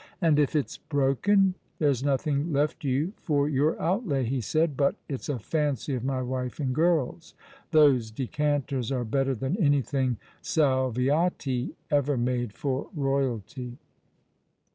[0.19, 5.29] "And if it's broken, there's nothing left you for your outlay," he said;" but it's
[5.29, 7.35] a fancy of my wife and girls.
[7.69, 13.73] Those decanters are better than anything Salviati ever made for Eoyalty."